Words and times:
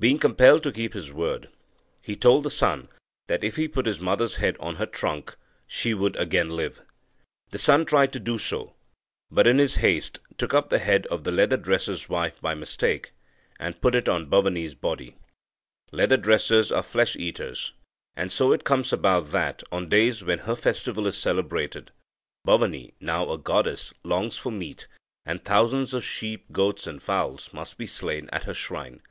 Being 0.00 0.16
compelled 0.18 0.62
to 0.62 0.72
keep 0.72 0.94
his 0.94 1.12
word, 1.12 1.50
he 2.00 2.16
told 2.16 2.42
the 2.42 2.48
son 2.50 2.88
that, 3.26 3.44
if 3.44 3.56
he 3.56 3.68
put 3.68 3.84
his 3.84 4.00
mother's 4.00 4.36
head 4.36 4.56
on 4.60 4.76
her 4.76 4.86
trunk, 4.86 5.36
she 5.66 5.92
would 5.92 6.16
again 6.16 6.48
live. 6.48 6.80
The 7.50 7.58
son 7.58 7.84
tried 7.84 8.14
to 8.14 8.18
do 8.18 8.38
so, 8.38 8.72
but 9.30 9.46
in 9.46 9.58
his 9.58 9.74
haste 9.74 10.20
took 10.38 10.54
up 10.54 10.70
the 10.70 10.78
head 10.78 11.06
of 11.08 11.24
the 11.24 11.30
leather 11.32 11.58
dresser's 11.58 12.08
wife 12.08 12.40
by 12.40 12.54
mistake, 12.54 13.12
and 13.60 13.78
put 13.82 13.94
it 13.94 14.08
on 14.08 14.30
Bavani's 14.30 14.74
body. 14.74 15.18
Leather 15.92 16.16
dressers 16.16 16.72
are 16.72 16.82
flesh 16.82 17.14
eaters, 17.16 17.74
and 18.16 18.32
so 18.32 18.52
it 18.52 18.64
comes 18.64 18.90
about 18.90 19.32
that, 19.32 19.62
on 19.70 19.90
days 19.90 20.24
when 20.24 20.38
her 20.38 20.56
festival 20.56 21.06
is 21.06 21.18
celebrated, 21.18 21.90
Bavani 22.46 22.94
now 23.00 23.30
a 23.30 23.36
goddess 23.36 23.92
longs 24.02 24.38
for 24.38 24.50
meat, 24.50 24.86
and 25.26 25.44
thousands 25.44 25.92
of 25.92 26.06
sheep, 26.06 26.50
goats, 26.52 26.86
and 26.86 27.02
fowls, 27.02 27.50
must 27.52 27.76
be 27.76 27.86
slain 27.86 28.30
at 28.32 28.44
her 28.44 28.54
shrine. 28.54 29.02